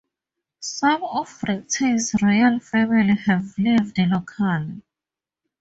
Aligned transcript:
Some 0.61 1.03
of 1.03 1.37
Britain's 1.43 2.15
royal 2.23 2.59
family 2.59 3.13
have 3.27 3.55
lived 3.59 3.99
locally. 3.99 4.81